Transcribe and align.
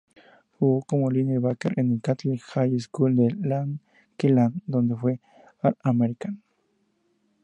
Jugó 0.57 0.81
como 0.87 1.11
linebacker 1.11 1.75
en 1.77 1.99
Kathleen 1.99 2.39
High 2.39 2.79
School 2.79 3.19
en 3.19 3.47
Lakeland, 4.09 4.63
donde 4.65 4.95
fue 4.95 5.19
All-American. 5.61 6.41